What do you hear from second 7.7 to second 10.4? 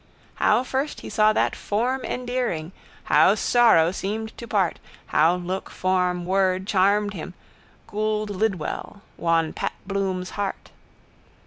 Gould Lidwell, won Pat Bloom's